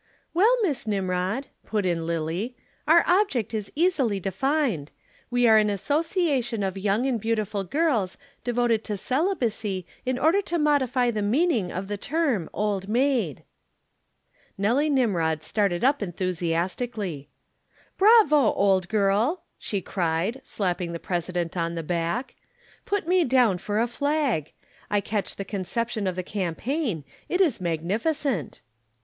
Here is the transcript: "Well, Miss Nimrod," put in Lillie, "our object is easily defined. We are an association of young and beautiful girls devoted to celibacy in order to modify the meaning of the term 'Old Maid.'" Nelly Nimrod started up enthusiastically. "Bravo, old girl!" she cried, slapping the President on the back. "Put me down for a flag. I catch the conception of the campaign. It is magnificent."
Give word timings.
"Well, 0.33 0.57
Miss 0.63 0.87
Nimrod," 0.87 1.45
put 1.63 1.85
in 1.85 2.07
Lillie, 2.07 2.55
"our 2.87 3.03
object 3.05 3.53
is 3.53 3.71
easily 3.75 4.19
defined. 4.19 4.89
We 5.29 5.45
are 5.47 5.57
an 5.59 5.69
association 5.69 6.63
of 6.63 6.75
young 6.75 7.05
and 7.05 7.21
beautiful 7.21 7.63
girls 7.63 8.17
devoted 8.43 8.83
to 8.85 8.97
celibacy 8.97 9.85
in 10.03 10.17
order 10.17 10.41
to 10.41 10.57
modify 10.57 11.11
the 11.11 11.21
meaning 11.21 11.71
of 11.71 11.87
the 11.87 11.97
term 11.99 12.49
'Old 12.51 12.87
Maid.'" 12.89 13.43
Nelly 14.57 14.89
Nimrod 14.89 15.43
started 15.43 15.83
up 15.83 16.01
enthusiastically. 16.01 17.29
"Bravo, 17.99 18.53
old 18.53 18.89
girl!" 18.89 19.43
she 19.59 19.81
cried, 19.81 20.41
slapping 20.43 20.93
the 20.93 20.99
President 20.99 21.55
on 21.55 21.75
the 21.75 21.83
back. 21.83 22.33
"Put 22.87 23.07
me 23.07 23.23
down 23.23 23.59
for 23.59 23.79
a 23.79 23.85
flag. 23.85 24.51
I 24.89 24.99
catch 24.99 25.35
the 25.35 25.45
conception 25.45 26.07
of 26.07 26.15
the 26.15 26.23
campaign. 26.23 27.03
It 27.29 27.39
is 27.39 27.61
magnificent." 27.61 28.61